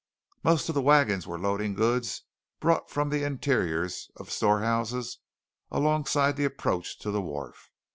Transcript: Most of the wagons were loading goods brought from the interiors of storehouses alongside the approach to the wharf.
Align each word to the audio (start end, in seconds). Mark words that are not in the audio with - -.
Most 0.41 0.67
of 0.67 0.73
the 0.73 0.81
wagons 0.81 1.27
were 1.27 1.37
loading 1.37 1.75
goods 1.75 2.23
brought 2.59 2.89
from 2.89 3.09
the 3.11 3.23
interiors 3.23 4.09
of 4.15 4.31
storehouses 4.31 5.19
alongside 5.69 6.37
the 6.37 6.45
approach 6.45 6.97
to 7.01 7.11
the 7.11 7.21
wharf. 7.21 7.69